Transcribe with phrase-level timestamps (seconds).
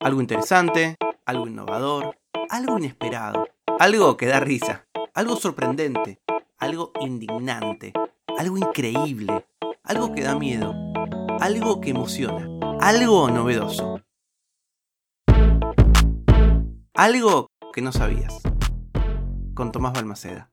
[0.00, 0.96] Algo interesante,
[1.26, 2.16] algo innovador,
[2.50, 3.48] algo inesperado,
[3.80, 6.20] algo que da risa, algo sorprendente,
[6.56, 7.92] algo indignante,
[8.38, 9.44] algo increíble,
[9.82, 10.72] algo que da miedo,
[11.40, 12.48] algo que emociona,
[12.80, 14.00] algo novedoso.
[16.94, 18.40] Algo que no sabías.
[19.54, 20.48] Con Tomás Balmaceda.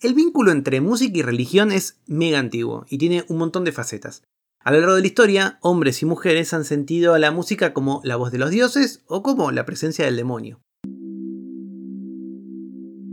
[0.00, 4.22] El vínculo entre música y religión es mega antiguo y tiene un montón de facetas.
[4.64, 8.00] A lo largo de la historia, hombres y mujeres han sentido a la música como
[8.02, 10.62] la voz de los dioses o como la presencia del demonio.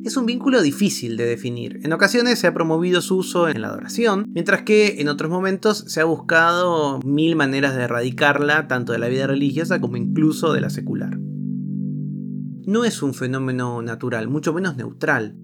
[0.06, 1.82] Es un vínculo difícil de definir.
[1.84, 5.84] En ocasiones se ha promovido su uso en la adoración, mientras que en otros momentos
[5.90, 10.62] se ha buscado mil maneras de erradicarla, tanto de la vida religiosa como incluso de
[10.62, 11.20] la secular.
[12.66, 15.36] No es un fenómeno natural, mucho menos neutral.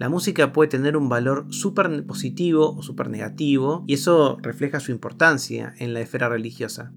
[0.00, 4.92] La música puede tener un valor súper positivo o súper negativo, y eso refleja su
[4.92, 6.94] importancia en la esfera religiosa.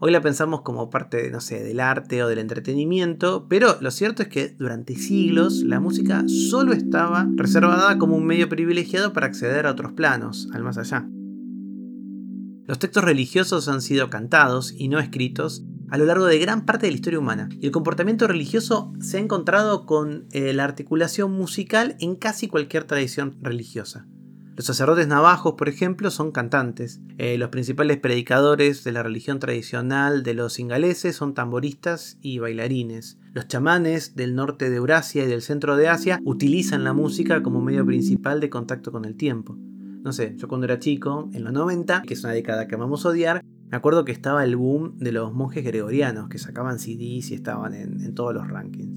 [0.00, 4.20] Hoy la pensamos como parte, no sé, del arte o del entretenimiento, pero lo cierto
[4.20, 9.66] es que durante siglos la música solo estaba reservada como un medio privilegiado para acceder
[9.66, 11.08] a otros planos, al más allá.
[12.66, 16.86] Los textos religiosos han sido cantados y no escritos a lo largo de gran parte
[16.86, 17.50] de la historia humana.
[17.60, 22.84] Y el comportamiento religioso se ha encontrado con eh, la articulación musical en casi cualquier
[22.84, 24.06] tradición religiosa.
[24.56, 27.02] Los sacerdotes navajos, por ejemplo, son cantantes.
[27.18, 33.18] Eh, los principales predicadores de la religión tradicional de los ingaleses son tamboristas y bailarines.
[33.34, 37.60] Los chamanes del norte de Eurasia y del centro de Asia utilizan la música como
[37.60, 39.58] medio principal de contacto con el tiempo.
[39.58, 43.04] No sé, yo cuando era chico, en los 90, que es una década que amamos
[43.04, 47.34] odiar, me acuerdo que estaba el boom de los monjes gregorianos que sacaban CDs y
[47.34, 48.92] estaban en, todos los rankings.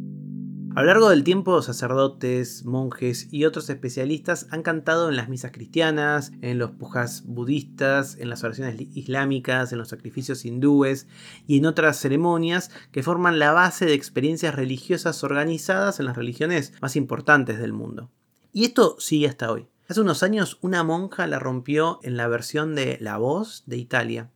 [0.76, 5.54] A lo largo del tiempo, sacerdotes, monjes y otros especialistas han cantado en las misas
[5.54, 11.08] cristianas, en los pujas budistas, en las oraciones islámicas, en los sacrificios hindúes
[11.48, 16.74] y en otras ceremonias que forman la base de experiencias religiosas organizadas en las religiones
[16.82, 18.12] más importantes del mundo.
[18.52, 19.70] Y esto sigue hasta hoy.
[19.88, 24.32] Hace unos años una monja la rompió en la versión de La Voz de Italia.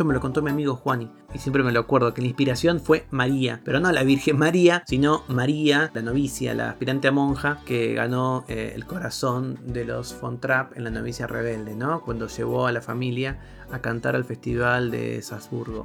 [0.00, 2.80] Esto me lo contó mi amigo Juani y siempre me lo acuerdo que la inspiración
[2.80, 7.60] fue María, pero no la Virgen María, sino María, la novicia, la aspirante a monja
[7.66, 12.00] que ganó eh, el corazón de los Fontrap en la novicia rebelde, ¿no?
[12.00, 13.40] Cuando llevó a la familia
[13.70, 15.84] a cantar al festival de Salzburgo.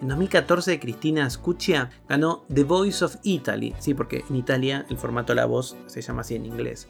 [0.00, 5.32] En 2014 Cristina Scuccia ganó The Voice of Italy, sí, porque en Italia el formato
[5.32, 6.88] La Voz se llama así en inglés.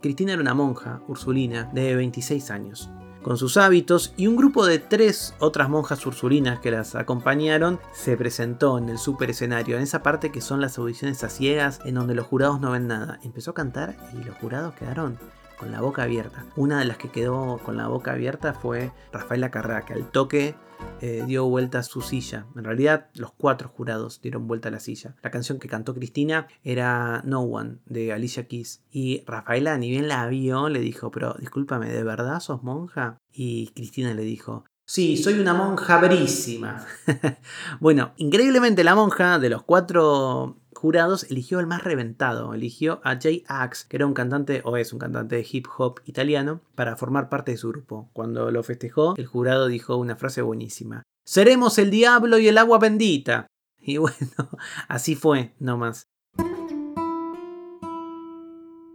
[0.00, 2.90] Cristina era una monja ursulina de 26 años
[3.22, 8.16] con sus hábitos y un grupo de tres otras monjas ursulinas que las acompañaron se
[8.16, 11.94] presentó en el super escenario, en esa parte que son las audiciones a ciegas en
[11.94, 13.18] donde los jurados no ven nada.
[13.22, 15.18] Empezó a cantar y los jurados quedaron
[15.62, 16.44] con la boca abierta.
[16.56, 20.56] Una de las que quedó con la boca abierta fue Rafaela Carrá, que al toque
[21.00, 22.46] eh, dio vuelta a su silla.
[22.56, 25.14] En realidad, los cuatro jurados dieron vuelta a la silla.
[25.22, 28.82] La canción que cantó Cristina era No One de Alicia Keys.
[28.90, 33.18] Y Rafaela, ni bien la vio, le dijo: Pero discúlpame, ¿de verdad sos monja?
[33.32, 36.84] Y Cristina le dijo: Sí, soy una monja verísima.
[37.80, 43.44] bueno, increíblemente la monja de los cuatro jurados eligió al más reventado, eligió a Jay
[43.46, 47.28] Axe, que era un cantante o es un cantante de hip hop italiano, para formar
[47.28, 48.10] parte de su grupo.
[48.12, 51.04] Cuando lo festejó, el jurado dijo una frase buenísima.
[51.24, 53.46] Seremos el diablo y el agua bendita.
[53.78, 54.50] Y bueno,
[54.88, 56.08] así fue, no más.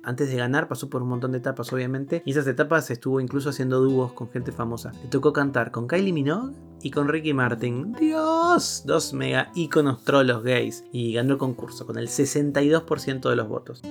[0.07, 2.23] Antes de ganar pasó por un montón de etapas, obviamente.
[2.25, 4.94] Y esas etapas estuvo incluso haciendo dúos con gente famosa.
[5.03, 7.91] Le tocó cantar con Kylie Minogue y con Ricky Martin.
[7.91, 8.84] ¡Dios!
[8.85, 10.85] Dos mega íconos trolos gays.
[10.94, 13.81] Y ganó el concurso con el 62% de los votos.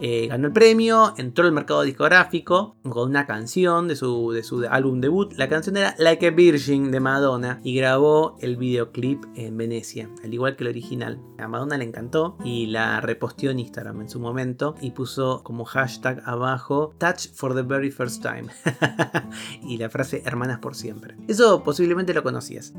[0.00, 4.64] Eh, ganó el premio, entró al mercado discográfico con una canción de su, de su
[4.68, 5.32] álbum debut.
[5.34, 10.32] La canción era Like a Virgin de Madonna y grabó el videoclip en Venecia, al
[10.32, 11.20] igual que el original.
[11.38, 15.64] A Madonna le encantó y la reposteó en Instagram en su momento y puso como
[15.64, 18.46] hashtag abajo Touch for the very first time
[19.62, 21.16] y la frase hermanas por siempre.
[21.28, 22.72] Eso posiblemente lo conocías.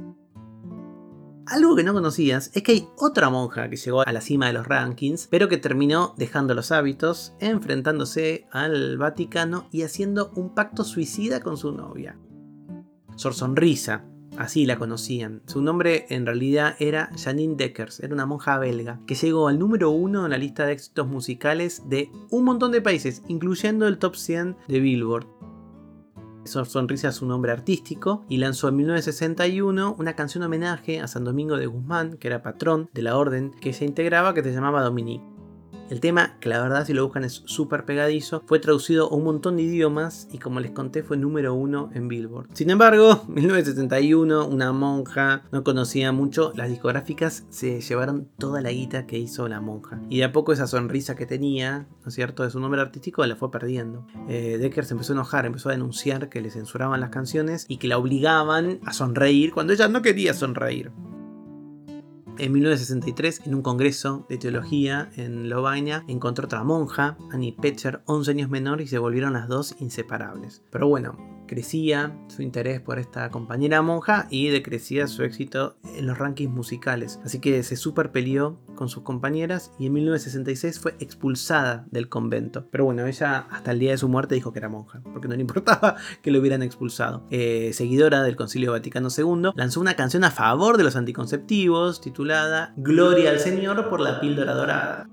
[1.48, 4.54] Algo que no conocías es que hay otra monja que llegó a la cima de
[4.54, 10.84] los rankings, pero que terminó dejando los hábitos, enfrentándose al Vaticano y haciendo un pacto
[10.84, 12.18] suicida con su novia.
[13.16, 14.06] Sor Sonrisa,
[14.38, 15.42] así la conocían.
[15.48, 19.90] Su nombre en realidad era Janine Deckers, era una monja belga que llegó al número
[19.90, 24.16] uno en la lista de éxitos musicales de un montón de países, incluyendo el top
[24.16, 25.41] 100 de Billboard.
[26.44, 31.58] Sonrisa es un nombre artístico y lanzó en 1961 una canción homenaje a San Domingo
[31.58, 35.24] de Guzmán, que era patrón de la orden que se integraba que se llamaba Dominique.
[35.92, 39.26] El tema, que la verdad si lo buscan es súper pegadizo, fue traducido a un
[39.26, 42.48] montón de idiomas y como les conté fue número uno en Billboard.
[42.54, 48.72] Sin embargo, en 1971 una monja no conocía mucho, las discográficas se llevaron toda la
[48.72, 50.00] guita que hizo la monja.
[50.10, 53.26] Y de a poco esa sonrisa que tenía, ¿no es cierto?, de su nombre artístico
[53.26, 54.08] la fue perdiendo.
[54.30, 57.80] Eh, Decker se empezó a enojar, empezó a denunciar que le censuraban las canciones y
[57.80, 60.90] que la obligaban a sonreír cuando ella no quería sonreír.
[62.38, 68.32] En 1963, en un congreso de teología en Lovaina, encontró otra monja, Annie Petcher, 11
[68.32, 70.64] años menor, y se volvieron las dos inseparables.
[70.72, 76.18] Pero bueno, crecía su interés por esta compañera monja y decrecía su éxito en los
[76.18, 77.20] rankings musicales.
[77.26, 82.70] Así que se super peleó con sus compañeras y en 1966 fue expulsada del convento.
[82.72, 85.36] Pero bueno, ella hasta el día de su muerte dijo que era monja, porque no
[85.36, 87.28] le importaba que lo hubieran expulsado.
[87.32, 92.74] Eh, seguidora del Concilio Vaticano II, lanzó una canción a favor de los anticonceptivos titulada
[92.78, 95.10] Gloria al Señor por la píldora dorada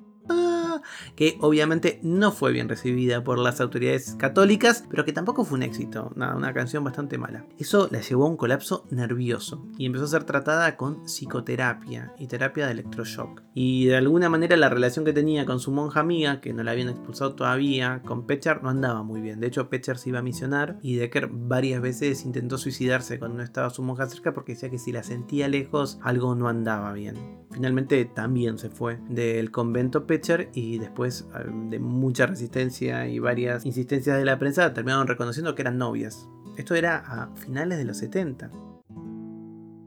[1.16, 5.62] que obviamente no fue bien recibida por las autoridades católicas, pero que tampoco fue un
[5.62, 7.44] éxito, una canción bastante mala.
[7.58, 12.26] Eso la llevó a un colapso nervioso y empezó a ser tratada con psicoterapia y
[12.26, 13.42] terapia de electroshock.
[13.54, 16.72] Y de alguna manera la relación que tenía con su monja amiga, que no la
[16.72, 19.40] habían expulsado todavía, con Petcher no andaba muy bien.
[19.40, 23.42] De hecho, Petcher se iba a misionar y Decker varias veces intentó suicidarse cuando no
[23.42, 27.16] estaba su monja cerca porque decía que si la sentía lejos algo no andaba bien.
[27.58, 31.26] Finalmente también se fue del convento Petcher y después
[31.68, 36.28] de mucha resistencia y varias insistencias de la prensa terminaron reconociendo que eran novias.
[36.56, 38.52] Esto era a finales de los 70.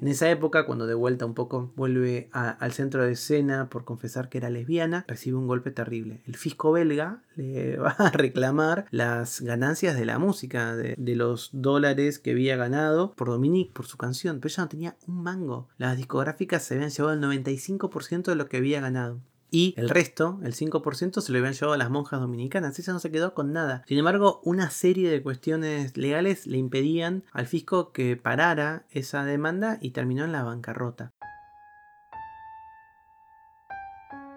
[0.01, 4.30] En esa época, cuando de vuelta un poco vuelve al centro de escena por confesar
[4.30, 6.24] que era lesbiana, recibe un golpe terrible.
[6.25, 11.51] El fisco belga le va a reclamar las ganancias de la música, de, de, los
[11.53, 15.69] dólares que había ganado por Dominique, por su canción, pero ella no tenía un mango.
[15.77, 19.21] Las discográficas se habían llevado el 95% de lo que había ganado
[19.51, 22.80] y el resto, el 5%, se lo habían llevado a las monjas dominicanas.
[22.80, 23.83] Ella no se quedó con nada.
[23.86, 29.77] Sin embargo, una serie de cuestiones legales le impedían al fisco que parara esa demanda
[29.81, 31.12] y terminó en la bancarrota.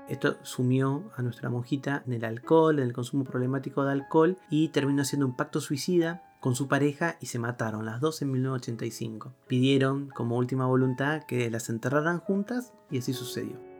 [0.08, 4.68] Esto sumió a nuestra monjita en el alcohol, en el consumo problemático de alcohol y
[4.68, 9.32] terminó haciendo un pacto suicida con su pareja y se mataron las dos en 1985.
[9.46, 13.73] Pidieron como última voluntad que las enterraran juntas y así sucedió.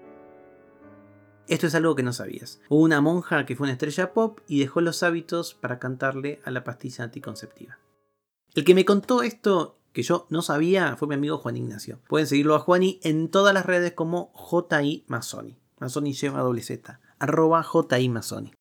[1.46, 2.60] Esto es algo que no sabías.
[2.70, 6.50] Hubo una monja que fue una estrella pop y dejó los hábitos para cantarle a
[6.50, 7.78] la pastilla anticonceptiva.
[8.54, 12.00] El que me contó esto que yo no sabía fue mi amigo Juan Ignacio.
[12.08, 15.58] Pueden seguirlo a Juani en todas las redes como JI Masoni.
[15.78, 17.00] Masoni lleva doble Z.
[17.18, 18.52] Arroba JI Masoni.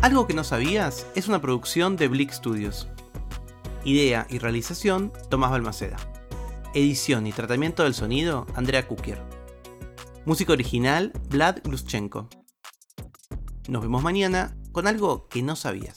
[0.00, 2.88] Algo que no sabías es una producción de Blick Studios.
[3.84, 5.96] Idea y realización Tomás Balmaceda.
[6.74, 9.22] Edición y tratamiento del sonido, Andrea Kukier.
[10.26, 12.28] Música original, Vlad Gluschenko.
[13.68, 15.96] Nos vemos mañana con algo que no sabías.